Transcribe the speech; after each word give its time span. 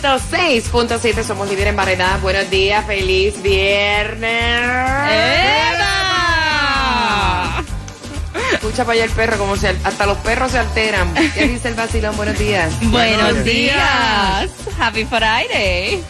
Son 0.00 0.18
106.7, 0.18 1.24
somos 1.24 1.48
líder 1.50 1.68
en 1.68 1.76
variedad. 1.76 2.18
Buenos 2.20 2.48
días, 2.48 2.86
feliz 2.86 3.42
viernes. 3.42 4.30
Escucha 8.54 8.84
para 8.84 8.92
allá 8.94 9.04
el 9.04 9.10
perro, 9.10 9.36
como 9.36 9.56
se, 9.56 9.68
hasta 9.84 10.06
los 10.06 10.16
perros 10.18 10.52
se 10.52 10.58
alteran. 10.58 11.12
¿Qué 11.34 11.48
dice 11.48 11.68
el 11.68 11.74
vacilón? 11.74 12.16
Buenos 12.16 12.38
días. 12.38 12.72
Buenos 12.90 13.44
días. 13.44 14.48
Happy 14.78 15.04
Friday. 15.04 16.02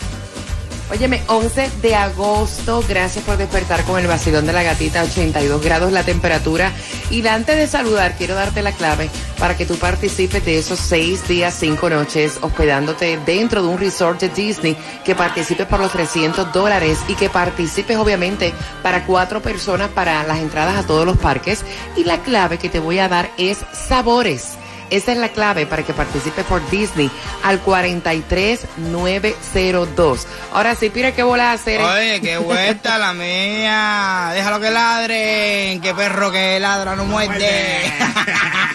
Óyeme, 0.91 1.23
11 1.29 1.71
de 1.83 1.95
agosto, 1.95 2.85
gracias 2.89 3.25
por 3.25 3.37
despertar 3.37 3.85
con 3.85 4.01
el 4.01 4.09
vacilón 4.09 4.45
de 4.45 4.53
la 4.53 4.65
gatita, 4.65 5.05
82 5.05 5.63
grados 5.63 5.93
la 5.93 6.03
temperatura. 6.03 6.73
Y 7.11 7.25
antes 7.29 7.57
de 7.57 7.69
saludar, 7.69 8.17
quiero 8.17 8.35
darte 8.35 8.61
la 8.61 8.73
clave 8.73 9.09
para 9.39 9.57
que 9.57 9.67
tú 9.67 9.77
participes 9.77 10.45
de 10.45 10.59
esos 10.59 10.81
seis 10.81 11.29
días, 11.29 11.55
cinco 11.57 11.89
noches, 11.89 12.39
hospedándote 12.43 13.21
dentro 13.25 13.63
de 13.63 13.69
un 13.69 13.79
resort 13.79 14.21
de 14.21 14.31
Disney, 14.31 14.77
que 15.05 15.15
participes 15.15 15.69
por 15.69 15.79
los 15.79 15.93
300 15.93 16.53
dólares 16.53 16.99
y 17.07 17.15
que 17.15 17.31
participes 17.31 17.97
obviamente 17.97 18.53
para 18.83 19.07
cuatro 19.07 19.41
personas 19.41 19.91
para 19.91 20.25
las 20.25 20.41
entradas 20.41 20.77
a 20.77 20.87
todos 20.87 21.07
los 21.07 21.19
parques. 21.19 21.65
Y 21.97 22.03
la 22.03 22.19
clave 22.19 22.59
que 22.59 22.69
te 22.69 22.81
voy 22.81 22.99
a 22.99 23.09
dar 23.09 23.31
es 23.39 23.59
sabores. 23.73 24.60
Esa 24.91 25.13
es 25.13 25.19
la 25.19 25.29
clave 25.29 25.67
para 25.67 25.85
que 25.85 25.95
participes 25.95 26.45
por 26.45 26.69
Disney 26.71 27.09
al 27.43 27.61
43902. 27.61 30.27
Ahora 30.53 30.75
sí, 30.75 30.91
pira 30.91 31.13
qué 31.13 31.23
bola 31.23 31.53
hacer. 31.53 31.81
Oye, 31.81 32.21
qué 32.21 32.37
vuelta 32.39 32.99
la 32.99 33.15
mía. 33.15 34.33
Déjalo 34.35 34.59
que 34.61 34.71
ladren. 34.71 35.81
Qué 35.81 35.95
perro 35.95 36.33
que 36.33 36.59
ladra 36.61 36.97
no 36.97 37.05
muerde. 37.05 37.83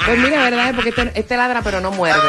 Pues 0.06 0.20
mira, 0.20 0.44
verdad, 0.44 0.76
porque 0.76 0.90
este, 0.90 1.12
este 1.16 1.36
ladra 1.36 1.64
pero 1.64 1.82
no 1.82 1.90
muerde. 1.92 2.22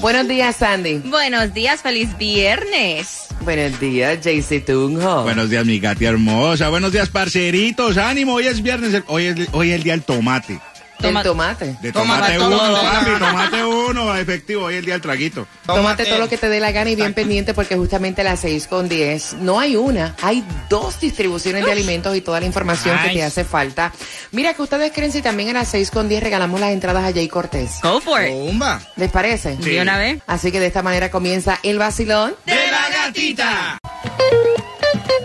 Buenos 0.00 0.26
días, 0.26 0.56
Sandy. 0.56 1.02
Buenos 1.04 1.52
días, 1.52 1.82
feliz 1.82 2.16
viernes. 2.16 3.26
Buenos 3.40 3.78
días, 3.78 4.20
JC 4.20 4.64
Tunjo. 4.64 5.24
Buenos 5.24 5.50
días, 5.50 5.66
mi 5.66 5.78
gati 5.78 6.06
hermosa. 6.06 6.70
Buenos 6.70 6.92
días, 6.92 7.10
parceritos. 7.10 7.98
Ánimo, 7.98 8.32
hoy 8.34 8.46
es 8.46 8.62
viernes. 8.62 9.02
Hoy 9.08 9.26
es, 9.26 9.36
hoy 9.52 9.68
es 9.70 9.76
el 9.76 9.82
día 9.82 9.92
del 9.92 10.02
tomate. 10.02 10.58
El 11.00 11.22
tomate. 11.22 11.76
De 11.80 11.92
tomate 11.92 12.36
todo, 12.36 12.48
uno, 12.48 12.82
papi. 12.82 13.10
Tomate 13.18 13.64
uno, 13.64 14.16
efectivo. 14.16 14.64
Hoy 14.64 14.74
es 14.74 14.78
el 14.80 14.84
día 14.84 14.94
del 14.94 15.00
traguito. 15.02 15.46
Tómate 15.64 16.04
todo 16.04 16.18
lo 16.18 16.28
que 16.28 16.36
te 16.36 16.48
dé 16.48 16.58
la 16.60 16.72
gana 16.72 16.90
y 16.90 16.96
bien 16.96 17.14
pendiente 17.14 17.54
porque 17.54 17.76
justamente 17.76 18.22
a 18.22 18.24
las 18.24 18.40
6 18.40 18.66
con 18.66 18.88
10 18.88 19.34
no 19.34 19.60
hay 19.60 19.76
una, 19.76 20.16
hay 20.22 20.44
dos 20.68 21.00
distribuciones 21.00 21.64
de 21.64 21.72
alimentos 21.72 22.16
y 22.16 22.20
toda 22.20 22.40
la 22.40 22.46
información 22.46 22.98
que 23.02 23.10
te 23.10 23.22
hace 23.22 23.44
falta. 23.44 23.92
Mira 24.32 24.54
que 24.54 24.62
ustedes 24.62 24.92
creen 24.92 25.12
si 25.12 25.22
también 25.22 25.50
a 25.50 25.52
las 25.52 25.68
6 25.68 25.90
con 25.90 26.08
10 26.08 26.22
regalamos 26.22 26.58
las 26.60 26.70
entradas 26.70 27.04
a 27.04 27.12
Jay 27.12 27.28
Cortés. 27.28 27.80
Go 27.82 28.00
for 28.00 28.22
it. 28.22 28.30
Bomba. 28.30 28.80
¿Les 28.96 29.10
parece? 29.10 29.56
¿De 29.56 29.80
una 29.80 29.98
vez? 29.98 30.20
Así 30.26 30.50
que 30.50 30.58
de 30.60 30.66
esta 30.66 30.82
manera 30.82 31.10
comienza 31.10 31.58
el 31.62 31.78
vacilón. 31.78 32.34
De 32.44 32.54
la 32.70 32.88
gatita. 32.90 33.78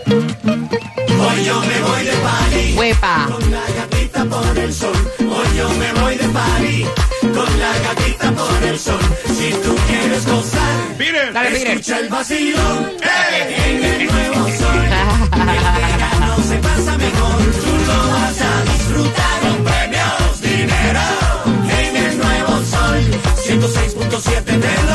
Hoy 0.06 1.44
yo 1.44 1.60
me 1.60 1.80
voy 1.80 2.04
de 2.04 2.12
party 2.12 2.74
¡Huepa! 2.76 3.28
con 3.30 3.50
la 3.50 3.60
gatita 3.60 3.93
por 4.42 4.58
el 4.58 4.72
sol. 4.72 4.96
Hoy 5.20 5.48
yo 5.56 5.68
me 5.80 5.92
voy 6.00 6.16
de 6.16 6.28
party 6.28 6.84
con 7.34 7.58
la 7.60 7.72
gatita 7.86 8.32
por 8.32 8.62
el 8.64 8.78
sol. 8.78 9.00
Si 9.36 9.50
tú 9.62 9.74
quieres 9.88 10.26
gozar, 10.26 10.74
Mire, 10.98 11.32
Dale, 11.32 11.50
mire. 11.50 11.70
escucha 11.72 11.98
el 12.00 12.08
vacilón 12.08 12.92
en 13.02 13.84
el 13.84 14.06
nuevo 14.06 14.44
sol. 14.58 14.84
El 15.32 15.64
verano 15.78 16.36
se 16.48 16.56
pasa 16.58 16.98
mejor, 16.98 17.38
tú 17.62 17.72
lo 17.88 17.98
vas 18.12 18.40
a 18.40 18.62
disfrutar 18.72 19.40
con 19.42 19.64
premios, 19.64 20.40
dinero 20.40 21.06
en 21.80 21.96
el 21.96 22.18
nuevo 22.18 22.52
sol. 22.64 23.00
106.7 23.46 24.44
te 24.44 24.93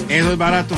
eso 0.09 0.31
es 0.31 0.37
barato. 0.37 0.75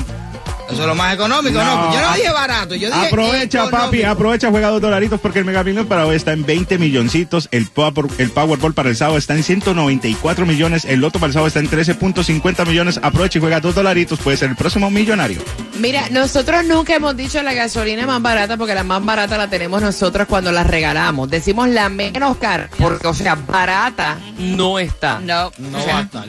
Eso 0.69 0.81
es 0.81 0.88
lo 0.88 0.95
más 0.95 1.13
económico, 1.13 1.57
¿no? 1.63 1.75
No, 1.88 1.94
Yo 1.94 2.01
no 2.01 2.13
dije 2.16 2.29
barato, 2.31 2.75
yo 2.75 2.89
dije 2.89 3.07
Aprovecha, 3.07 3.69
papi, 3.69 4.03
aprovecha, 4.03 4.50
juega 4.50 4.69
dos 4.69 4.81
dolaritos 4.81 5.19
porque 5.19 5.39
el 5.39 5.45
Mega 5.45 5.63
Millions 5.63 5.88
para 5.88 6.05
hoy 6.05 6.16
está 6.16 6.33
en 6.33 6.45
20 6.45 6.78
milloncitos. 6.78 7.47
El, 7.51 7.67
Power- 7.67 8.09
el 8.17 8.31
Powerball 8.31 8.73
para 8.73 8.89
el 8.89 8.95
sábado 8.97 9.17
está 9.17 9.33
en 9.33 9.44
194 9.44 10.45
millones. 10.45 10.83
El 10.85 11.00
Loto 11.00 11.19
para 11.19 11.28
el 11.28 11.33
sábado 11.33 11.47
está 11.47 11.59
en 11.59 11.69
13.50 11.69 12.67
millones. 12.67 13.00
Aprovecha 13.01 13.38
y 13.38 13.41
juega 13.41 13.59
dos 13.61 13.75
dolaritos. 13.75 14.19
Puede 14.19 14.38
ser 14.38 14.50
el 14.50 14.55
próximo 14.55 14.89
millonario. 14.89 15.41
Mira, 15.79 16.03
nosotros 16.11 16.66
nunca 16.66 16.95
hemos 16.95 17.16
dicho 17.16 17.41
la 17.44 17.53
gasolina 17.53 18.05
más 18.05 18.22
barata 18.22 18.57
porque 18.57 18.75
la 18.75 18.84
más 18.84 19.03
barata 19.03 19.38
la 19.38 19.49
tenemos 19.49 19.81
nosotros 19.81 20.28
cuando 20.28 20.51
la 20.51 20.63
regalamos. 20.63 21.29
Decimos 21.29 21.69
la 21.69 21.88
menos 21.89 22.38
cara 22.38 22.69
porque, 22.78 23.07
o 23.07 23.13
sea, 23.13 23.35
barata 23.35 24.17
no 24.38 24.79
está. 24.79 25.19
No. 25.19 25.51
No 25.57 25.78
va 25.88 25.97
a 25.99 26.01
estar. 26.01 26.25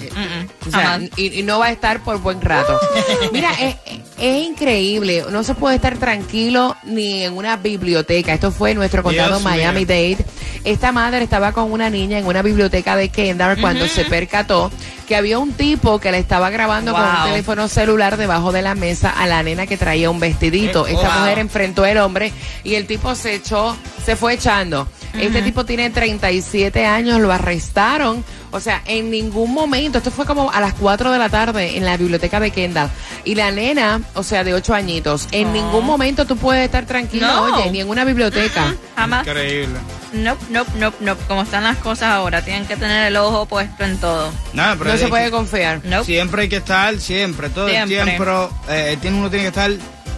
O 0.66 0.70
sea, 0.70 0.80
Jamás. 0.80 1.10
y, 1.16 1.40
y 1.40 1.42
no 1.42 1.58
va 1.58 1.66
a 1.66 1.70
estar 1.72 2.00
por 2.04 2.18
buen 2.20 2.40
rato. 2.40 2.78
Mira, 3.32 3.50
es, 3.60 3.76
es 4.18 4.46
increíble. 4.46 5.24
No 5.30 5.42
se 5.42 5.54
puede 5.54 5.76
estar 5.76 5.96
tranquilo 5.98 6.76
ni 6.84 7.22
en 7.22 7.36
una 7.36 7.56
biblioteca. 7.56 8.34
Esto 8.34 8.50
fue 8.50 8.74
nuestro 8.74 9.02
condado. 9.02 9.40
Miami-Dade. 9.40 10.18
Esta 10.64 10.92
madre 10.92 11.22
estaba 11.22 11.52
con 11.52 11.72
una 11.72 11.88
niña 11.88 12.18
en 12.18 12.26
una 12.26 12.42
biblioteca 12.42 12.96
de 12.96 13.08
Kendall 13.08 13.60
cuando 13.60 13.86
se 13.86 14.04
percató 14.04 14.70
que 15.06 15.16
había 15.16 15.38
un 15.38 15.52
tipo 15.52 15.98
que 15.98 16.12
le 16.12 16.18
estaba 16.18 16.50
grabando 16.50 16.92
con 16.92 17.00
un 17.02 17.24
teléfono 17.30 17.68
celular 17.68 18.16
debajo 18.16 18.52
de 18.52 18.60
la 18.62 18.74
mesa 18.74 19.10
a 19.10 19.26
la 19.26 19.42
nena 19.42 19.66
que 19.66 19.76
traía 19.76 20.10
un 20.10 20.20
vestidito. 20.20 20.86
Eh, 20.86 20.92
Esta 20.92 21.08
wow. 21.08 21.20
mujer 21.20 21.38
enfrentó 21.38 21.84
al 21.84 21.98
hombre 21.98 22.32
y 22.64 22.74
el 22.74 22.86
tipo 22.86 23.14
se 23.14 23.36
echó, 23.36 23.76
se 24.04 24.16
fue 24.16 24.34
echando. 24.34 24.86
Este 25.14 25.42
tipo 25.42 25.64
tiene 25.64 25.90
37 25.90 26.84
años, 26.86 27.20
lo 27.20 27.32
arrestaron. 27.32 28.24
O 28.50 28.60
sea, 28.60 28.82
en 28.86 29.10
ningún 29.10 29.52
momento, 29.52 29.98
esto 29.98 30.10
fue 30.10 30.24
como 30.24 30.50
a 30.50 30.60
las 30.60 30.72
4 30.74 31.12
de 31.12 31.18
la 31.18 31.28
tarde 31.28 31.76
en 31.76 31.84
la 31.84 31.96
biblioteca 31.96 32.40
de 32.40 32.50
Kendall. 32.50 32.88
Y 33.24 33.34
la 33.34 33.50
nena, 33.50 34.00
o 34.14 34.22
sea, 34.22 34.42
de 34.44 34.54
8 34.54 34.74
añitos, 34.74 35.28
en 35.32 35.52
ningún 35.52 35.84
momento 35.84 36.24
tú 36.26 36.36
puedes 36.36 36.64
estar 36.64 36.86
tranquilo, 36.86 37.26
No. 37.26 37.42
oye, 37.56 37.70
ni 37.70 37.80
en 37.80 37.88
una 37.90 38.04
biblioteca. 38.04 38.74
Jamás. 38.96 39.26
Increíble. 39.26 39.78
nope, 40.14 40.42
nope, 40.50 40.70
nope, 40.76 40.96
nope. 41.00 41.22
Como 41.28 41.42
están 41.42 41.64
las 41.64 41.76
cosas 41.78 42.10
ahora, 42.14 42.42
tienen 42.42 42.64
que 42.66 42.76
tener 42.76 43.08
el 43.08 43.16
ojo 43.18 43.44
puesto 43.46 43.84
en 43.84 43.98
todo. 43.98 44.32
No, 44.54 44.64
pero 44.78 44.90
No 44.92 44.96
se 44.96 45.04
que 45.04 45.08
puede 45.10 45.30
confiar. 45.30 45.80
Nope. 45.84 46.04
Siempre 46.06 46.42
hay 46.42 46.48
que 46.48 46.56
estar, 46.56 46.98
siempre, 46.98 47.50
todo 47.50 47.68
Siempre. 47.68 47.98
el 48.00 48.04
tiempo. 48.06 48.50
eh, 48.70 48.96
tiene, 49.00 49.18
uno 49.18 49.28
tiene 49.28 49.44
que 49.44 49.48
estar 49.48 49.70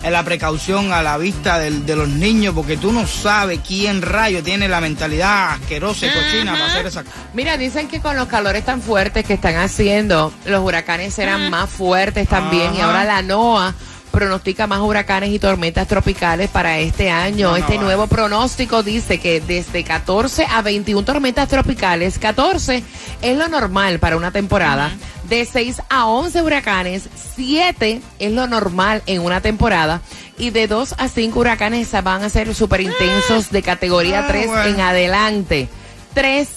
la 0.03 0.23
precaución 0.25 0.93
a 0.93 1.03
la 1.03 1.19
vista 1.19 1.59
del- 1.59 1.85
de 1.85 1.95
los 1.97 2.09
niños, 2.09 2.55
porque 2.55 2.77
tú 2.77 2.91
no 2.93 3.07
sabes 3.07 3.61
quién 3.67 4.01
rayo 4.01 4.43
tiene 4.43 4.67
la 4.69 4.81
mentalidad 4.81 5.51
asquerosa 5.53 6.07
y 6.07 6.11
cochina 6.11 6.53
para 6.53 6.67
hacer 6.67 6.87
esa 6.87 7.05
Mira, 7.35 7.57
dicen 7.59 7.87
que 7.89 8.01
con 8.01 8.17
los 8.17 8.27
calores 8.29 8.65
tan 8.65 8.81
fuertes 8.81 9.25
que 9.27 9.35
están 9.35 9.57
haciendo, 9.57 10.33
los 10.47 10.65
huracanes 10.65 11.13
serán 11.15 11.51
más 11.51 11.69
fuertes 11.69 12.29
también. 12.29 12.75
Y 12.75 12.79
Ajá. 12.79 12.87
ahora 12.87 13.05
la 13.05 13.23
NOAA 13.23 13.75
pronostica 14.11 14.67
más 14.67 14.81
huracanes 14.81 15.31
y 15.31 15.39
tormentas 15.39 15.87
tropicales 15.89 16.51
para 16.51 16.79
este 16.79 17.11
año. 17.11 17.47
No, 17.49 17.51
no 17.53 17.57
este 17.57 17.77
va. 17.77 17.83
nuevo 17.83 18.07
pronóstico 18.07 18.83
dice 18.83 19.19
que 19.19 19.41
desde 19.41 19.85
14 19.85 20.47
a 20.51 20.63
21 20.63 21.05
tormentas 21.05 21.49
tropicales, 21.49 22.19
14 22.19 22.83
es 23.23 23.37
lo 23.37 23.49
normal 23.49 23.99
para 23.99 24.17
una 24.17 24.31
temporada. 24.31 24.93
De 25.25 25.45
6 25.45 25.83
a 25.89 26.07
11 26.07 26.43
huracanes, 26.43 27.09
7 27.37 28.01
es 28.19 28.33
lo 28.33 28.47
normal 28.47 29.03
en 29.07 29.23
una 29.23 29.41
temporada. 29.41 30.01
Y 30.39 30.51
de 30.51 30.67
2 30.67 30.95
a 30.99 31.09
5 31.09 31.39
huracanes 31.39 31.91
van 32.03 32.25
a 32.25 32.31
ser 32.31 32.55
súper 32.55 32.81
intensos 32.81 33.51
de 33.51 33.63
categoría 33.63 34.21
Ah, 34.21 34.27
3 34.29 34.47
bueno. 34.47 34.65
en 34.65 34.81
adelante. 34.81 35.69
3 36.15 36.49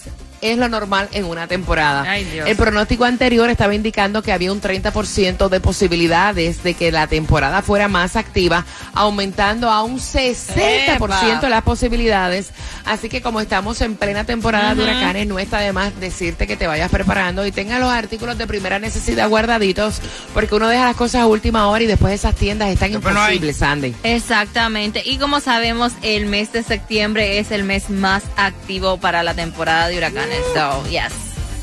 es 0.44 0.57
lo 0.57 0.68
normal 0.68 1.10
en 1.13 1.25
una 1.25 1.48
temporada. 1.48 2.04
Ay, 2.07 2.25
Dios. 2.25 2.48
El 2.48 2.56
pronóstico 2.56 3.06
anterior 3.06 3.50
estaba 3.50 3.74
indicando 3.74 4.22
que 4.22 4.31
había 4.31 4.51
un 4.51 4.62
30% 4.62 5.50
de 5.50 5.60
posibilidades 5.60 6.63
de 6.63 6.74
que 6.74 6.92
la 6.92 7.07
temporada 7.07 7.62
fuera 7.62 7.88
más 7.88 8.16
activa, 8.16 8.66
aumentando 8.94 9.69
a 9.69 9.84
un 9.84 10.00
60% 10.00 10.54
¡Epa! 10.56 11.50
las 11.50 11.63
posibilidades. 11.63 12.51
Así 12.86 13.10
que 13.10 13.22
como 13.22 13.40
estamos 13.40 13.80
en 13.81 13.95
plena 13.95 14.25
temporada 14.25 14.75
de 14.75 14.84
huracanes, 14.84 15.28
no 15.28 15.40
está 15.40 15.60
de 15.60 15.72
más 15.72 15.98
decirte 16.00 16.48
que 16.48 16.57
te 16.57 16.68
vayas 16.68 16.92
preparando 16.92 17.45
y 17.45 17.51
tenga 17.51 17.80
los 17.80 17.90
artículos 17.90 18.38
de 18.38 18.45
primera 18.45 18.80
necesidad 18.80 19.30
guardaditos, 19.30 20.01
porque 20.34 20.56
uno 20.56 20.68
deja 20.68 20.86
las 20.86 20.95
cosas 20.95 21.22
a 21.22 21.28
última 21.28 21.68
hora 21.68 21.84
y 21.84 21.88
después 21.88 22.13
esas 22.13 22.36
tiendas 22.36 22.69
están 22.69 22.92
no 22.92 22.98
imposibles, 22.98 23.57
Sandy. 23.57 23.95
Exactamente. 24.04 25.01
Y 25.06 25.18
como 25.18 25.40
sabemos, 25.40 25.94
el 26.01 26.25
mes 26.25 26.51
de 26.51 26.63
septiembre 26.63 27.40
es 27.40 27.51
el 27.51 27.63
mes 27.63 27.90
más 27.90 28.24
activo 28.36 28.98
para 28.98 29.24
la 29.24 29.34
temporada 29.34 29.88
de 29.88 29.98
huracanes. 29.98 30.32
So, 30.53 30.83
yes. 30.89 31.13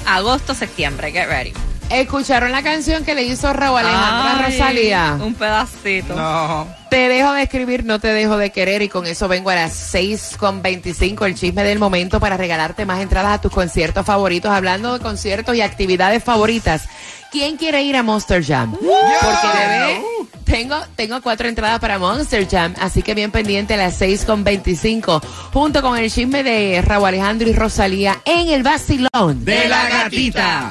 Agosto, 0.05 0.55
septiembre, 0.55 1.11
get 1.11 1.29
ready. 1.29 1.53
¿Escucharon 1.91 2.53
la 2.53 2.63
canción 2.63 3.05
que 3.05 3.17
le 3.17 3.25
hizo 3.25 3.53
Raúl 3.53 3.81
Alejandra 3.81 4.47
Ay, 4.47 4.53
Rosalía? 4.53 5.19
Un 5.21 5.35
pedacito. 5.35 6.15
No. 6.15 6.69
Te 6.89 7.09
dejo 7.09 7.33
de 7.33 7.43
escribir, 7.43 7.85
no 7.85 7.99
te 7.99 8.09
dejo 8.09 8.37
de 8.37 8.51
querer 8.51 8.83
y 8.83 8.89
con 8.89 9.07
eso 9.07 9.27
vengo 9.27 9.51
a 9.51 9.57
las 9.57 9.73
6 9.75 10.37
con 10.39 10.63
25, 10.63 11.27
el 11.27 11.35
chisme 11.35 11.65
del 11.65 11.81
momento 11.81 12.21
para 12.21 12.37
regalarte 12.37 12.87
más 12.87 13.01
entradas 13.01 13.33
a 13.35 13.41
tus 13.41 13.53
conciertos 13.53 14.07
favoritos. 14.07 14.53
Hablando 14.53 14.93
de 14.93 15.01
conciertos 15.01 15.57
y 15.57 15.63
actividades 15.63 16.23
favoritas, 16.23 16.89
¿quién 17.33 17.57
quiere 17.57 17.83
ir 17.83 17.97
a 17.97 18.05
Monster 18.05 18.45
Jam? 18.45 18.73
Porque 18.73 19.59
bebé, 19.59 20.03
tengo, 20.45 20.77
tengo 20.97 21.21
cuatro 21.23 21.49
entradas 21.49 21.81
para 21.81 21.99
Monster 21.99 22.49
Jam, 22.49 22.75
así 22.81 23.03
que 23.03 23.15
bien 23.15 23.31
pendiente 23.31 23.75
a 23.75 23.79
las 23.79 23.97
6 23.97 24.25
con 24.25 24.45
25, 24.45 25.21
junto 25.53 25.83
con 25.83 25.97
el 25.97 26.11
chisme 26.11 26.43
de 26.43 26.83
Raúl 26.83 27.09
Alejandro 27.09 27.49
y 27.49 27.53
Rosalía 27.53 28.21
en 28.25 28.49
el 28.49 28.63
vacilón 28.63 29.45
De 29.45 29.69
la 29.69 29.89
gatita. 29.89 30.71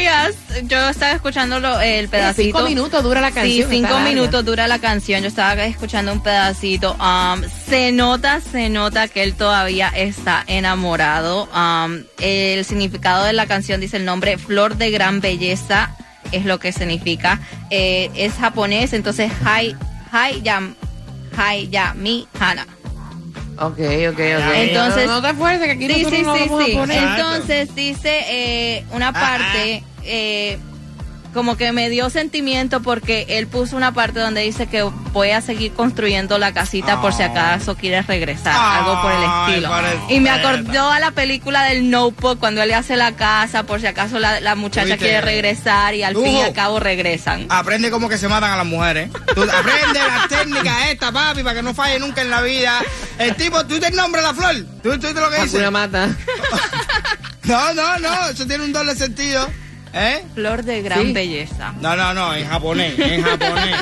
Yes, 0.00 0.64
yo 0.68 0.88
estaba 0.88 1.12
escuchando 1.12 1.60
lo- 1.60 1.80
el 1.80 2.08
pedacito. 2.08 2.42
Cinco 2.58 2.62
minutos 2.68 3.02
dura 3.02 3.20
la 3.20 3.28
Sí, 3.28 3.34
canción. 3.34 3.60
está 3.72 3.88
cinco 3.88 4.00
minutos 4.00 4.44
dura 4.44 4.66
la 4.66 4.78
canción. 4.78 5.20
Yo 5.22 5.28
estaba 5.28 5.54
escuchando 5.64 6.12
un 6.12 6.22
pedacito. 6.22 6.94
Um, 6.94 7.42
se 7.68 7.92
nota, 7.92 8.40
se 8.40 8.70
nota 8.70 9.08
que 9.08 9.22
él 9.22 9.34
todavía 9.34 9.88
está 9.88 10.42
enamorado. 10.46 11.48
Um, 11.54 11.98
el 12.18 12.64
significado 12.64 13.24
de 13.24 13.32
la 13.34 13.46
canción 13.46 13.80
dice 13.80 13.98
el 13.98 14.04
nombre 14.04 14.38
Flor 14.38 14.76
de 14.76 14.90
Gran 14.90 15.20
Belleza, 15.20 15.90
es 16.32 16.44
lo 16.46 16.58
que 16.58 16.72
significa. 16.72 17.38
Eh, 17.70 18.10
es 18.14 18.32
japonés, 18.34 18.92
entonces 18.94 19.30
Hai, 19.44 19.76
Hai 20.12 20.40
Yam, 20.42 20.74
Hai 21.36 21.68
Yami 21.68 22.26
Hana. 22.38 22.66
Ok, 23.58 23.78
ok, 23.78 24.18
ok. 24.18 24.54
Entonces- 24.54 25.06
no, 25.06 25.16
no 25.16 25.22
te 25.22 25.28
esfuerces, 25.30 25.66
que 25.66 25.72
aquí 25.72 25.86
Sí, 25.86 26.06
sí, 26.10 26.22
no 26.22 26.34
sí, 26.34 26.44
sí. 26.64 26.78
Entonces 26.96 27.74
dice 27.74 28.20
eh, 28.28 28.84
una 28.92 29.08
Ah, 29.08 29.12
parte, 29.12 29.84
eh, 30.04 30.58
como 31.32 31.56
que 31.56 31.70
me 31.72 31.88
dio 31.90 32.10
sentimiento 32.10 32.80
porque 32.82 33.24
él 33.28 33.46
puso 33.46 33.76
una 33.76 33.92
parte 33.92 34.18
donde 34.18 34.40
dice 34.40 34.66
que 34.66 34.82
voy 34.82 35.30
a 35.30 35.40
seguir 35.40 35.72
construyendo 35.72 36.38
la 36.38 36.52
casita 36.52 37.00
por 37.00 37.12
si 37.12 37.22
acaso 37.22 37.76
quieres 37.76 38.06
regresar, 38.06 38.54
algo 38.56 39.00
por 39.00 39.12
el 39.12 39.22
estilo. 39.22 39.70
Y 40.08 40.20
me 40.20 40.30
acordó 40.30 40.90
a 40.90 40.98
la 40.98 41.12
película 41.12 41.64
del 41.64 41.88
Notebook 41.90 42.38
cuando 42.38 42.62
él 42.62 42.68
le 42.68 42.74
hace 42.74 42.96
la 42.96 43.12
casa 43.12 43.62
por 43.62 43.80
si 43.80 43.86
acaso 43.86 44.18
la, 44.18 44.40
la 44.40 44.54
muchacha 44.56 44.86
¿Viste? 44.86 44.98
quiere 44.98 45.20
regresar 45.20 45.94
y 45.94 46.02
al 46.02 46.16
fin 46.16 46.36
y 46.36 46.40
al 46.40 46.52
cabo 46.52 46.80
regresan. 46.80 47.46
Aprende 47.48 47.90
cómo 47.90 48.08
que 48.08 48.18
se 48.18 48.28
matan 48.28 48.52
a 48.52 48.56
las 48.56 48.66
mujeres. 48.66 49.10
Tú 49.34 49.42
aprende 49.42 50.00
las 50.00 50.28
técnicas 50.28 50.90
estas, 50.90 51.12
papi, 51.12 51.42
para 51.42 51.54
que 51.54 51.62
no 51.62 51.74
falle 51.74 51.98
nunca 52.00 52.22
en 52.22 52.30
la 52.30 52.42
vida. 52.42 52.80
El 53.18 53.36
tipo, 53.36 53.64
tú 53.66 53.78
te 53.78 53.90
nombras 53.92 54.24
la 54.24 54.34
flor. 54.34 54.56
¿Tú, 54.82 54.98
tú, 54.98 55.14
tú 55.14 55.20
lo 55.20 55.30
que 55.30 55.42
dices? 55.42 55.70
Mata. 55.70 56.08
No, 57.42 57.74
no, 57.74 57.98
no, 57.98 58.28
eso 58.28 58.46
tiene 58.46 58.64
un 58.64 58.72
doble 58.72 58.94
sentido. 58.94 59.48
¿Eh? 59.92 60.24
Flor 60.34 60.62
de 60.62 60.82
gran 60.82 61.06
Sí. 61.06 61.12
belleza. 61.12 61.72
No, 61.80 61.96
no, 61.96 62.14
no, 62.14 62.34
en 62.34 62.48
japonés, 62.48 62.98
en 62.98 63.22
japonés. 63.22 63.76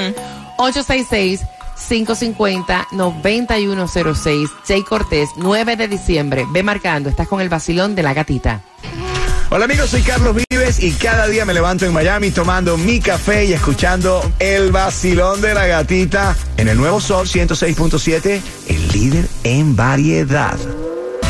866 0.57 1.41
550-9106. 1.75 4.49
Jay 4.67 4.83
Cortés, 4.83 5.29
9 5.37 5.75
de 5.75 5.87
diciembre. 5.87 6.45
Ve 6.51 6.61
marcando, 6.63 7.09
estás 7.09 7.27
con 7.27 7.41
el 7.41 7.49
vacilón 7.49 7.95
de 7.95 8.03
la 8.03 8.13
gatita. 8.13 8.61
Hola 9.49 9.65
amigos, 9.65 9.89
soy 9.91 10.01
Carlos 10.01 10.35
Vives. 10.35 10.45
Vives 10.49 10.81
y 10.81 10.91
cada 10.91 11.27
día 11.27 11.45
me 11.45 11.53
levanto 11.53 11.85
en 11.85 11.93
Miami 11.93 12.31
tomando 12.31 12.77
mi 12.77 12.99
café 12.99 13.45
y 13.45 13.53
escuchando 13.53 14.31
el 14.39 14.71
vacilón 14.71 15.39
de 15.41 15.53
la 15.53 15.67
gatita 15.67 16.35
en 16.57 16.67
el 16.67 16.77
nuevo 16.77 16.99
Sol 16.99 17.27
106.7, 17.27 18.41
el 18.67 18.87
líder 18.89 19.27
en 19.43 19.75
variedad. 19.75 20.57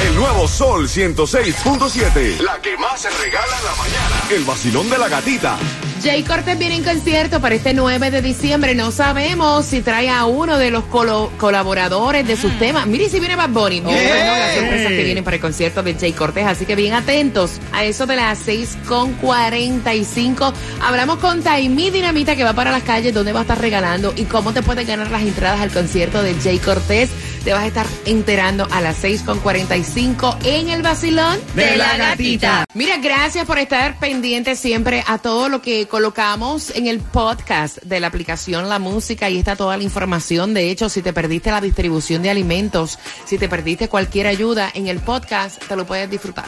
El 0.01 0.15
nuevo 0.15 0.47
Sol 0.47 0.87
106.7. 0.87 2.39
La 2.39 2.61
que 2.61 2.77
más 2.77 3.01
se 3.01 3.09
regala 3.09 3.57
en 3.57 3.65
la 3.65 3.75
mañana. 3.75 4.15
El 4.29 4.43
vacilón 4.43 4.89
de 4.89 4.97
la 4.97 5.09
gatita. 5.09 5.57
Jay 6.05 6.21
Cortés 6.21 6.59
viene 6.59 6.75
en 6.75 6.83
concierto 6.83 7.41
para 7.41 7.55
este 7.55 7.73
9 7.73 8.11
de 8.11 8.21
diciembre. 8.21 8.75
No 8.75 8.91
sabemos 8.91 9.65
si 9.65 9.81
trae 9.81 10.07
a 10.07 10.25
uno 10.25 10.59
de 10.59 10.69
los 10.69 10.83
colo- 10.83 11.31
colaboradores 11.39 12.27
de 12.27 12.37
sus 12.37 12.57
temas. 12.59 12.85
Mire 12.85 13.09
si 13.09 13.19
viene 13.19 13.35
Bad 13.35 13.49
Bunny. 13.49 13.79
Bueno, 13.81 13.97
las 13.97 14.53
sorpresas 14.53 14.91
que 14.91 15.03
vienen 15.03 15.23
para 15.23 15.37
el 15.37 15.41
concierto 15.41 15.81
de 15.81 15.95
Jay 15.95 16.13
Cortés. 16.13 16.45
Así 16.45 16.67
que 16.67 16.75
bien 16.75 16.93
atentos 16.93 17.53
a 17.73 17.83
eso 17.85 18.05
de 18.05 18.17
las 18.17 18.37
6 18.37 18.77
con 18.87 19.13
45. 19.13 20.53
Hablamos 20.83 21.17
con 21.17 21.41
Taimí 21.41 21.89
Dinamita 21.89 22.35
que 22.35 22.43
va 22.43 22.53
para 22.53 22.71
las 22.71 22.83
calles, 22.83 23.11
donde 23.11 23.33
va 23.33 23.39
a 23.39 23.41
estar 23.41 23.59
regalando 23.59 24.13
y 24.15 24.25
cómo 24.25 24.53
te 24.53 24.61
puedes 24.61 24.85
ganar 24.85 25.09
las 25.09 25.23
entradas 25.23 25.59
al 25.61 25.71
concierto 25.71 26.21
de 26.21 26.35
Jay 26.35 26.59
Cortés. 26.59 27.09
Te 27.43 27.53
vas 27.53 27.61
a 27.63 27.67
estar 27.67 27.85
enterando 28.05 28.67
a 28.71 28.81
las 28.81 28.95
6 28.97 29.21
con 29.21 29.39
45 29.39 30.39
en 30.45 30.69
el 30.69 30.81
vacilón 30.81 31.37
De 31.53 31.77
la 31.77 31.95
gatita. 31.95 32.65
Mira, 32.73 32.97
gracias 32.97 33.45
por 33.45 33.59
estar 33.59 33.99
pendiente 33.99 34.55
siempre 34.55 35.03
a 35.05 35.19
todo 35.19 35.47
lo 35.47 35.61
que 35.61 35.87
colocamos 35.95 36.75
en 36.75 36.87
el 36.87 36.99
podcast 36.99 37.77
de 37.83 38.01
la 38.01 38.07
aplicación 38.07 38.67
La 38.67 38.79
Música. 38.79 39.27
Ahí 39.27 39.37
está 39.37 39.55
toda 39.55 39.77
la 39.77 39.83
información. 39.83 40.53
De 40.53 40.69
hecho, 40.69 40.89
si 40.89 41.01
te 41.01 41.13
perdiste 41.13 41.51
la 41.51 41.61
distribución 41.61 42.21
de 42.21 42.29
alimentos, 42.29 42.99
si 43.23 43.37
te 43.37 43.47
perdiste 43.47 43.87
cualquier 43.87 44.27
ayuda 44.27 44.69
en 44.73 44.87
el 44.87 44.99
podcast, 44.99 45.65
te 45.65 45.73
lo 45.77 45.85
puedes 45.85 46.09
disfrutar. 46.09 46.47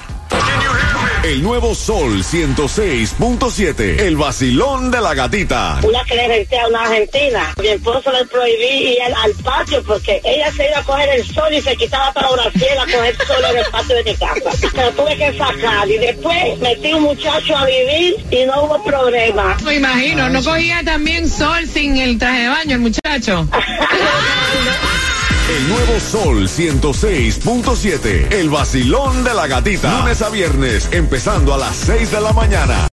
El 1.24 1.44
nuevo 1.44 1.76
Sol 1.76 2.24
106.7. 2.24 4.02
El 4.02 4.16
vacilón 4.16 4.92
de 4.92 5.02
la 5.02 5.14
gatita. 5.14 5.80
una 5.84 6.04
que 6.06 6.16
le 6.16 6.28
renté 6.28 6.60
a 6.60 6.68
una 6.68 6.84
argentina. 6.84 7.54
Mi 7.60 7.68
esposo 7.68 8.12
le 8.12 8.26
prohibí 8.26 8.94
ir 8.94 9.02
al, 9.02 9.14
al 9.16 9.34
patio 9.44 9.84
porque 9.84 10.22
ella 10.24 10.52
se 10.54 10.68
iba 10.68 10.80
a 10.80 10.84
coger 10.84 11.10
el 11.10 11.26
sol 11.26 11.54
y 11.54 11.62
se 11.62 11.76
quitaba 11.76 12.14
para 12.14 12.30
una 12.30 12.50
fiel 12.52 12.78
a 12.80 12.86
coger 12.86 13.18
sol 13.26 13.44
en 13.50 13.58
el 13.58 13.66
patio 13.66 13.96
de 13.96 14.04
mi 14.04 14.16
casa. 14.16 14.70
Pero 14.74 14.92
tuve 14.92 15.18
que 15.18 15.38
sacar 15.38 15.90
y 15.90 15.98
después 15.98 16.60
metí 16.60 16.94
un 16.94 17.04
muchacho 17.04 17.58
a 17.58 17.66
vivir 17.66 18.16
y 18.32 18.46
no 18.46 18.64
hubo 18.64 18.84
problema. 18.84 19.58
Me 19.64 19.76
imagino, 19.76 20.30
no 20.30 20.42
cogía 20.44 20.82
también 20.86 21.28
sol 21.30 21.68
sin 21.68 21.98
el 21.98 22.18
traje 22.18 22.44
de 22.44 22.50
baño 22.50 22.76
el 22.76 22.82
muchacho. 22.82 23.48
El 25.50 25.70
nuevo 25.70 25.98
Sol 26.02 26.50
106.7. 26.50 28.34
El 28.34 28.50
vacilón 28.50 29.24
de 29.24 29.34
la 29.34 29.48
gatita. 29.48 30.00
Lunes 30.00 30.22
a 30.22 30.30
viernes, 30.30 30.90
empezando 30.92 31.54
a 31.54 31.58
las 31.58 31.74
6 31.78 32.12
de 32.12 32.20
la 32.20 32.34
mañana. 32.34 32.90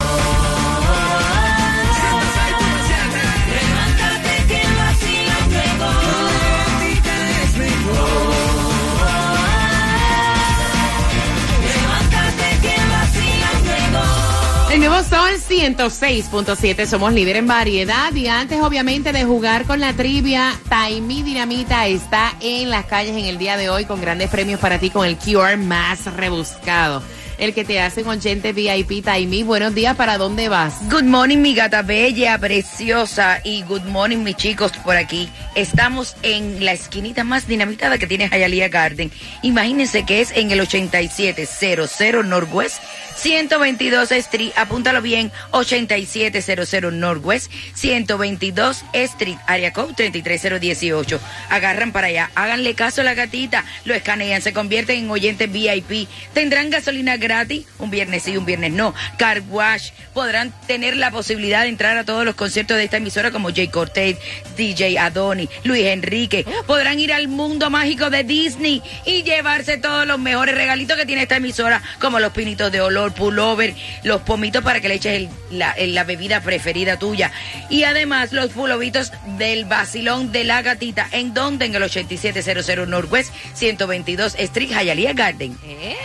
El 14.75 14.81
nuevo 14.81 15.01
Sol 15.05 15.31
106.7, 15.39 16.87
somos 16.87 17.13
líder 17.13 17.37
en 17.37 17.47
variedad 17.47 18.13
y 18.13 18.27
antes 18.27 18.61
obviamente 18.61 19.13
de 19.13 19.23
jugar 19.23 19.67
con 19.67 19.79
la 19.79 19.93
trivia, 19.93 20.53
Taimi 20.69 21.23
Dinamita 21.23 21.87
está 21.87 22.35
en 22.41 22.71
las 22.71 22.85
calles 22.87 23.17
en 23.17 23.27
el 23.27 23.39
día 23.39 23.57
de 23.57 23.71
hoy 23.71 23.85
con 23.85 24.01
grandes 24.01 24.31
premios 24.31 24.59
para 24.59 24.81
ti 24.81 24.91
con 24.91 25.07
el 25.07 25.17
QR 25.17 25.57
más 25.59 26.13
rebuscado. 26.17 27.05
El 27.37 27.53
que 27.53 27.65
te 27.65 27.81
hace 27.81 28.03
un 28.03 28.09
oyente 28.09 28.53
VIP, 28.53 29.05
Taimi, 29.05 29.43
buenos 29.43 29.75
días, 29.75 29.97
¿para 29.97 30.19
dónde 30.19 30.49
vas? 30.49 30.77
Good 30.89 31.03
morning, 31.03 31.39
mi 31.39 31.55
gata 31.55 31.83
bella, 31.83 32.39
preciosa. 32.39 33.41
Y 33.43 33.63
good 33.63 33.83
morning, 33.83 34.19
mis 34.19 34.37
chicos, 34.37 34.71
por 34.85 34.97
aquí. 34.97 35.29
Estamos 35.57 36.17
en 36.23 36.65
la 36.65 36.73
esquinita 36.73 37.25
más 37.25 37.49
dinamitada 37.49 37.99
que 37.99 38.07
tiene 38.07 38.29
Hialeah 38.29 38.69
Garden. 38.69 39.11
Imagínense 39.43 40.07
que 40.07 40.21
es 40.21 40.31
en 40.37 40.53
el 40.53 40.61
8700 40.61 42.25
Northwest 42.25 42.81
122 43.17 44.13
Street. 44.13 44.53
Apúntalo 44.57 45.03
bien, 45.03 45.33
8700 45.51 46.93
Northwest 46.93 47.51
122 47.75 48.85
Street, 48.93 49.39
área 49.47 49.73
code 49.73 49.95
33018. 49.95 51.21
Agarran 51.51 51.91
para 51.91 52.09
allá, 52.09 52.31
háganle 52.37 52.75
caso 52.75 53.01
a 53.01 53.05
la 53.05 53.15
gatita, 53.15 53.65
lo 53.85 53.95
escanean, 53.95 54.41
se 54.41 54.53
convierten 54.53 55.05
en 55.05 55.11
oyentes 55.11 55.51
VIP. 55.51 56.09
Tendrán 56.33 56.71
gasolina 56.71 57.17
gratis, 57.25 57.67
un 57.79 57.91
viernes 57.91 58.23
sí, 58.23 58.37
un 58.37 58.47
viernes 58.47 58.73
no. 58.73 58.95
Car 59.19 59.43
wash, 59.49 59.91
podrán 60.15 60.53
tener 60.67 60.97
la 60.97 61.11
posibilidad 61.11 61.63
de 61.63 61.69
entrar 61.69 61.97
a 61.99 62.05
todos 62.05 62.25
los 62.25 62.35
conciertos 62.37 62.77
de 62.77 62.85
esta 62.85 62.99
emisora 62.99 63.31
como 63.33 63.51
Jay 63.53 63.69
Cortez, 63.69 64.17
DJ 64.57 64.99
Adoni, 64.99 65.49
Luis 65.65 65.85
Enrique. 65.87 66.45
Podrán 66.67 66.99
ir 67.01 67.13
al 67.13 67.29
mundo 67.29 67.69
mágico 67.71 68.11
de 68.11 68.23
Disney 68.25 68.83
y 69.05 69.23
llevarse 69.25 69.77
todos 69.79 70.07
los 70.07 70.19
mejores 70.19 70.55
regalitos 70.55 70.97
que 70.97 71.07
tiene 71.07 71.23
esta 71.23 71.37
emisora, 71.37 71.83
como 72.01 72.21
los 72.21 72.33
pinitos 72.33 72.71
de 72.71 72.81
olor, 72.81 73.13
pullover, 73.13 73.75
los 74.05 74.21
pomitos 74.23 74.63
para 74.63 74.81
que 74.81 74.89
le 74.89 74.95
eches 74.95 75.15
el- 75.15 75.29
la, 75.51 75.75
la 75.79 76.05
bebida 76.05 76.41
preferida 76.41 76.99
tuya. 76.99 77.33
Y 77.71 77.85
además 77.85 78.33
los 78.33 78.51
pulovitos 78.51 79.13
del 79.39 79.65
vacilón 79.65 80.31
de 80.33 80.45
la 80.45 80.63
gatita, 80.63 81.09
en 81.13 81.35
donde 81.35 81.65
en 81.67 81.75
el 81.75 81.83
8700 81.83 82.89
Northwest 82.89 83.33
122 83.55 84.35
Street, 84.39 84.69
Hialeah 84.71 85.13
Garden. 85.15 85.57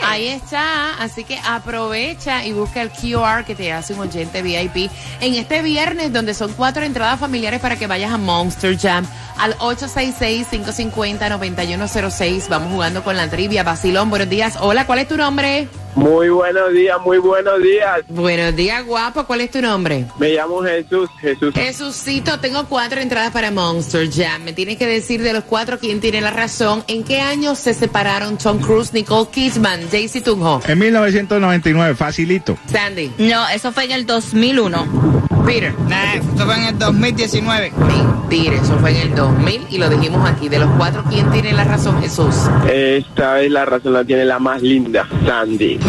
Ahí 0.03 0.27
está, 0.27 0.93
así 1.09 1.23
que 1.23 1.39
aprovecha 1.45 2.45
y 2.45 2.53
busca 2.53 2.81
el 2.81 2.89
QR 2.91 3.43
que 3.45 3.55
te 3.55 3.73
hace 3.73 3.93
un 3.93 3.99
oyente 4.01 4.41
VIP 4.41 4.91
en 5.21 5.35
este 5.35 5.61
viernes 5.61 6.11
donde 6.13 6.33
son 6.33 6.53
cuatro 6.53 6.83
entradas 6.83 7.19
familiares 7.19 7.59
para 7.59 7.75
que 7.77 7.85
vayas 7.87 8.11
a 8.11 8.17
Monster 8.17 8.77
Jam 8.77 9.05
al 9.37 9.55
866-550-9106. 9.57 12.47
Vamos 12.49 12.71
jugando 12.71 13.03
con 13.03 13.17
la 13.17 13.29
trivia. 13.29 13.63
Basilón, 13.63 14.09
buenos 14.09 14.29
días. 14.29 14.57
Hola, 14.59 14.85
¿cuál 14.85 14.99
es 14.99 15.07
tu 15.07 15.17
nombre? 15.17 15.67
Muy 15.99 16.29
buenos 16.29 16.71
días, 16.71 16.97
muy 17.03 17.17
buenos 17.17 17.61
días. 17.61 18.05
Buenos 18.07 18.55
días, 18.55 18.85
guapo. 18.85 19.25
¿Cuál 19.25 19.41
es 19.41 19.51
tu 19.51 19.61
nombre? 19.61 20.05
Me 20.17 20.29
llamo 20.29 20.63
Jesús, 20.63 21.09
Jesús. 21.19 21.53
Jesucito, 21.53 22.39
tengo 22.39 22.67
cuatro 22.69 23.01
entradas 23.01 23.31
para 23.31 23.51
Monster 23.51 24.09
Jam. 24.09 24.43
Me 24.43 24.53
tienes 24.53 24.77
que 24.77 24.87
decir 24.87 25.21
de 25.21 25.33
los 25.33 25.43
cuatro 25.43 25.77
quién 25.77 25.99
tiene 25.99 26.21
la 26.21 26.31
razón. 26.31 26.85
¿En 26.87 27.03
qué 27.03 27.19
año 27.19 27.53
se 27.53 27.73
separaron 27.73 28.37
Tom 28.37 28.59
Cruise, 28.59 28.93
Nicole 28.93 29.27
Kidman, 29.29 29.89
Jaycee 29.91 30.21
Tunjo? 30.21 30.61
En 30.69 30.79
1999, 30.79 31.95
facilito. 31.95 32.57
Sandy. 32.71 33.11
No, 33.17 33.49
eso 33.49 33.73
fue 33.73 33.83
en 33.83 33.91
el 33.91 34.05
2001. 34.05 35.19
Peter. 35.45 35.73
Nah, 35.87 36.13
esto 36.13 36.45
fue 36.45 36.55
en 36.55 36.63
el 36.65 36.79
2019. 36.79 37.73
Mentira, 37.77 38.55
eso 38.55 38.77
fue 38.77 38.91
en 38.91 39.09
el 39.09 39.15
2000 39.15 39.67
y 39.71 39.77
lo 39.79 39.89
dijimos 39.89 40.29
aquí. 40.29 40.47
De 40.47 40.59
los 40.59 40.69
cuatro, 40.77 41.03
¿quién 41.09 41.29
tiene 41.31 41.53
la 41.53 41.63
razón? 41.63 41.99
Jesús. 42.01 42.35
Esta 42.71 43.33
vez 43.33 43.51
la 43.51 43.65
razón 43.65 43.93
la 43.93 44.03
tiene 44.03 44.25
la 44.25 44.37
más 44.37 44.61
linda, 44.61 45.07
Sandy. 45.25 45.79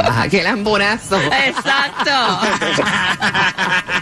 Ah, 0.00 0.26
¡Qué 0.30 0.42
lambonazo! 0.42 1.16
Exacto. 1.20 2.10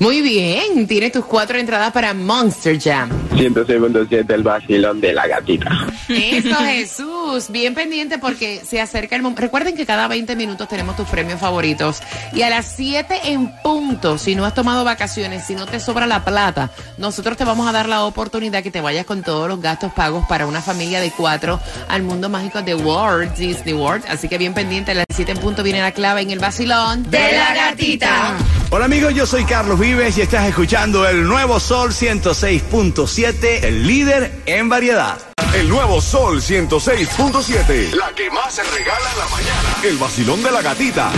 Muy 0.00 0.22
bien, 0.22 0.86
tienes 0.86 1.12
tus 1.12 1.24
cuatro 1.24 1.58
entradas 1.58 1.92
para 1.92 2.12
Monster 2.14 2.80
Jam. 2.80 3.10
106.7, 3.30 4.30
el 4.32 4.42
vacilón 4.42 5.00
de 5.00 5.12
la 5.12 5.26
gatita. 5.26 5.70
Eso, 6.08 6.54
Jesús. 6.56 7.13
Bien 7.48 7.74
pendiente 7.74 8.18
porque 8.18 8.62
se 8.64 8.80
acerca 8.80 9.16
el 9.16 9.22
momento. 9.22 9.42
Recuerden 9.42 9.74
que 9.74 9.84
cada 9.84 10.06
20 10.06 10.36
minutos 10.36 10.68
tenemos 10.68 10.96
tus 10.96 11.08
premios 11.08 11.40
favoritos. 11.40 12.00
Y 12.32 12.42
a 12.42 12.50
las 12.50 12.66
7 12.76 13.22
en 13.24 13.52
punto, 13.60 14.18
si 14.18 14.36
no 14.36 14.44
has 14.44 14.54
tomado 14.54 14.84
vacaciones, 14.84 15.44
si 15.44 15.56
no 15.56 15.66
te 15.66 15.80
sobra 15.80 16.06
la 16.06 16.24
plata, 16.24 16.70
nosotros 16.96 17.36
te 17.36 17.44
vamos 17.44 17.68
a 17.68 17.72
dar 17.72 17.88
la 17.88 18.04
oportunidad 18.04 18.62
que 18.62 18.70
te 18.70 18.80
vayas 18.80 19.04
con 19.04 19.22
todos 19.24 19.48
los 19.48 19.60
gastos 19.60 19.92
pagos 19.92 20.24
para 20.28 20.46
una 20.46 20.62
familia 20.62 21.00
de 21.00 21.10
cuatro 21.10 21.60
al 21.88 22.04
mundo 22.04 22.28
mágico 22.28 22.62
de 22.62 22.76
Walt 22.76 23.36
Disney 23.36 23.74
World. 23.74 24.04
Así 24.08 24.28
que 24.28 24.38
bien 24.38 24.54
pendiente, 24.54 24.92
a 24.92 24.94
las 24.94 25.06
7 25.12 25.32
en 25.32 25.38
punto 25.38 25.64
viene 25.64 25.80
la 25.80 25.90
clave 25.90 26.20
en 26.20 26.30
el 26.30 26.38
vacilón 26.38 27.10
De 27.10 27.32
la 27.32 27.52
gatita. 27.52 28.36
Hola 28.70 28.84
amigos, 28.84 29.12
yo 29.12 29.26
soy 29.26 29.44
Carlos 29.44 29.80
Vives 29.80 30.16
y 30.18 30.20
estás 30.20 30.46
escuchando 30.46 31.08
el 31.08 31.26
nuevo 31.26 31.58
Sol 31.58 31.90
106.7, 31.90 33.64
el 33.64 33.86
líder 33.88 34.42
en 34.46 34.68
variedad. 34.68 35.33
El 35.54 35.68
nuevo 35.68 36.00
Sol 36.00 36.40
106.7. 36.40 37.94
La 37.94 38.12
que 38.14 38.28
más 38.30 38.54
se 38.54 38.62
regala 38.64 39.12
en 39.12 39.18
la 39.18 39.28
mañana. 39.28 39.76
El 39.84 39.96
vacilón 39.98 40.42
de 40.42 40.50
la 40.50 40.62
gatita. 40.62 41.12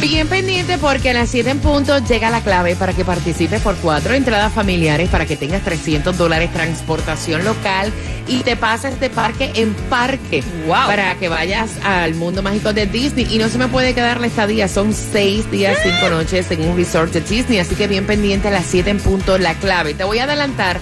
Bien 0.00 0.28
pendiente 0.28 0.76
porque 0.76 1.10
a 1.10 1.14
las 1.14 1.30
7 1.30 1.50
en 1.50 1.58
punto 1.60 1.98
llega 1.98 2.28
la 2.30 2.42
clave 2.42 2.76
para 2.76 2.92
que 2.92 3.04
participes 3.04 3.62
por 3.62 3.74
cuatro 3.76 4.12
entradas 4.14 4.52
familiares 4.52 5.08
para 5.08 5.24
que 5.26 5.36
tengas 5.36 5.64
300 5.64 6.16
dólares 6.16 6.52
transportación 6.52 7.44
local 7.44 7.90
y 8.28 8.42
te 8.42 8.56
pases 8.56 9.00
de 9.00 9.10
parque 9.10 9.52
en 9.54 9.74
parque 9.74 10.44
Wow. 10.66 10.86
para 10.86 11.14
que 11.16 11.28
vayas 11.28 11.70
al 11.82 12.14
mundo 12.14 12.42
mágico 12.42 12.72
de 12.72 12.86
Disney 12.86 13.26
y 13.30 13.38
no 13.38 13.48
se 13.48 13.58
me 13.58 13.68
puede 13.68 13.94
quedar 13.94 14.20
la 14.20 14.26
estadía, 14.28 14.68
son 14.68 14.92
seis 14.92 15.50
días, 15.50 15.78
cinco 15.82 16.10
noches 16.10 16.48
en 16.50 16.60
un 16.68 16.76
resort 16.76 17.12
de 17.12 17.22
Disney, 17.22 17.58
así 17.58 17.74
que 17.74 17.88
bien 17.88 18.06
pendiente 18.06 18.48
a 18.48 18.50
las 18.50 18.66
7 18.66 18.90
en 18.90 19.00
punto 19.00 19.38
la 19.38 19.54
clave. 19.54 19.94
Te 19.94 20.04
voy 20.04 20.18
a 20.18 20.24
adelantar 20.24 20.78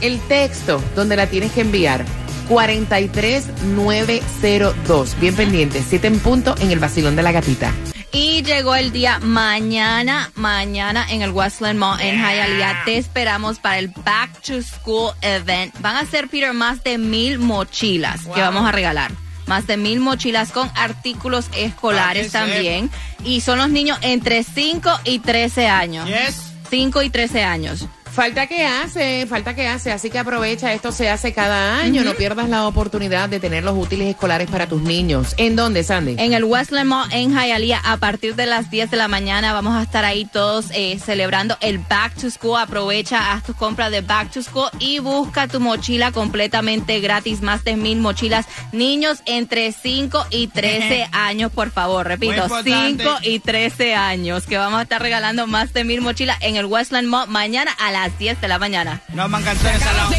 el 0.00 0.20
texto 0.20 0.82
donde 0.94 1.16
la 1.16 1.26
tienes 1.26 1.52
que 1.52 1.60
enviar. 1.62 2.04
43902. 2.48 5.20
Bien 5.20 5.34
pendiente, 5.34 5.82
7 5.86 6.06
en 6.06 6.18
punto 6.20 6.54
en 6.58 6.70
el 6.70 6.78
vacilón 6.78 7.16
de 7.16 7.22
la 7.22 7.32
gatita. 7.32 7.70
Y 8.12 8.42
llegó 8.44 8.74
el 8.74 8.92
día 8.92 9.18
mañana, 9.18 10.30
mañana 10.36 11.06
en 11.10 11.20
el 11.22 11.32
Westland 11.32 11.78
Mall 11.78 12.00
en 12.00 12.16
Hialeah. 12.16 12.84
Te 12.84 12.96
esperamos 12.96 13.58
para 13.58 13.78
el 13.78 13.88
Back 13.88 14.40
to 14.40 14.62
School 14.62 15.12
Event. 15.20 15.74
Van 15.80 15.96
a 15.96 16.06
ser, 16.06 16.28
Peter, 16.28 16.54
más 16.54 16.82
de 16.82 16.96
mil 16.98 17.38
mochilas 17.38 18.22
que 18.34 18.40
vamos 18.40 18.66
a 18.66 18.72
regalar. 18.72 19.12
Más 19.46 19.66
de 19.66 19.76
mil 19.76 20.00
mochilas 20.00 20.50
con 20.50 20.70
artículos 20.74 21.50
escolares 21.56 22.32
también. 22.32 22.90
Y 23.22 23.42
son 23.42 23.58
los 23.58 23.68
niños 23.68 23.98
entre 24.00 24.44
5 24.44 25.00
y 25.04 25.18
13 25.18 25.68
años. 25.68 26.08
Yes. 26.08 26.40
5 26.70 27.02
y 27.02 27.10
13 27.10 27.44
años. 27.44 27.86
Falta 28.16 28.46
que 28.46 28.64
hace, 28.64 29.26
falta 29.26 29.54
que 29.54 29.68
hace, 29.68 29.92
así 29.92 30.08
que 30.08 30.18
aprovecha, 30.18 30.72
esto 30.72 30.90
se 30.90 31.10
hace 31.10 31.34
cada 31.34 31.78
año, 31.78 32.02
no 32.02 32.14
pierdas 32.14 32.48
la 32.48 32.66
oportunidad 32.66 33.28
de 33.28 33.40
tener 33.40 33.62
los 33.62 33.76
útiles 33.76 34.08
escolares 34.08 34.48
para 34.48 34.66
tus 34.66 34.80
niños. 34.80 35.34
¿En 35.36 35.54
dónde, 35.54 35.84
Sandy? 35.84 36.16
En 36.18 36.32
el 36.32 36.44
Westland 36.44 36.88
Mall 36.88 37.12
en 37.12 37.32
Hialeah 37.32 37.82
a 37.84 37.98
partir 37.98 38.34
de 38.34 38.46
las 38.46 38.70
10 38.70 38.90
de 38.90 38.96
la 38.96 39.06
mañana 39.06 39.52
vamos 39.52 39.76
a 39.76 39.82
estar 39.82 40.06
ahí 40.06 40.24
todos 40.24 40.70
eh, 40.72 40.98
celebrando 40.98 41.58
el 41.60 41.76
Back 41.76 42.14
to 42.14 42.30
School. 42.30 42.58
Aprovecha, 42.58 43.34
haz 43.34 43.44
tu 43.44 43.52
compra 43.52 43.90
de 43.90 44.00
Back 44.00 44.30
to 44.30 44.42
School 44.42 44.70
y 44.78 44.98
busca 44.98 45.46
tu 45.46 45.60
mochila 45.60 46.10
completamente 46.10 47.00
gratis. 47.00 47.42
Más 47.42 47.64
de 47.64 47.76
mil 47.76 47.98
mochilas. 47.98 48.46
Niños 48.72 49.18
entre 49.26 49.72
5 49.72 50.28
y 50.30 50.46
13 50.46 51.10
años, 51.12 51.52
por 51.52 51.70
favor. 51.70 52.06
Repito, 52.06 52.32
Muy 52.32 52.42
importante. 52.44 53.04
5 53.04 53.18
y 53.24 53.40
13 53.40 53.94
años. 53.94 54.46
Que 54.46 54.56
vamos 54.56 54.80
a 54.80 54.84
estar 54.84 55.02
regalando 55.02 55.46
más 55.46 55.74
de 55.74 55.84
mil 55.84 56.00
mochilas 56.00 56.38
en 56.40 56.56
el 56.56 56.64
Westland 56.64 57.08
Mall 57.08 57.28
mañana 57.28 57.72
a 57.78 57.92
las 57.92 58.05
10 58.08 58.40
de 58.40 58.48
la 58.48 58.58
mañana. 58.58 59.00
No 59.12 59.28
man 59.28 59.42
canciones 59.42 59.82
al 59.82 59.96
lado. 59.96 60.10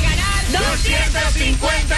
250 0.51 1.95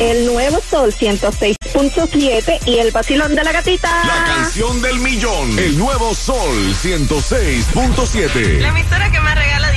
El 0.00 0.26
nuevo 0.26 0.60
Sol 0.60 0.92
106.7 0.92 2.60
y 2.66 2.78
el 2.78 2.90
vacilón 2.92 3.34
de 3.34 3.44
la 3.44 3.52
gatita. 3.52 3.90
La 4.04 4.24
canción 4.34 4.80
del 4.82 4.98
millón. 5.00 5.58
El 5.58 5.76
nuevo 5.76 6.14
Sol 6.14 6.74
106.7. 6.82 8.60
La 8.60 8.68
emisora 8.68 9.10
que 9.10 9.20
más 9.20 9.34
regala 9.34 9.68